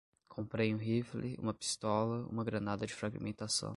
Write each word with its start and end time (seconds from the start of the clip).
Comprei 0.27 0.73
um 0.73 0.77
rifle, 0.79 1.35
uma 1.37 1.53
pistola, 1.53 2.25
uma 2.25 2.43
granada 2.43 2.87
de 2.87 2.91
fragmentação 2.95 3.69